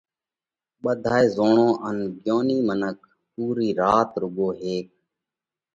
ٻڌائي 0.83 1.27
زوڻُو 1.35 1.69
ان 1.87 1.97
ڳيونِي 2.23 2.57
منک 2.67 2.97
پُورِي 3.33 3.69
رات 3.81 4.09
رُوڳا 4.21 4.47
هيڪا 4.61 4.93